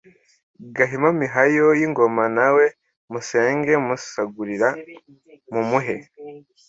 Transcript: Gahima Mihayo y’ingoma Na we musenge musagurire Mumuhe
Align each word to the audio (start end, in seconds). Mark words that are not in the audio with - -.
Gahima 0.75 1.09
Mihayo 1.19 1.67
y’ingoma 1.79 2.23
Na 2.37 2.47
we 2.55 2.65
musenge 3.11 3.73
musagurire 3.85 4.69
Mumuhe 5.53 5.97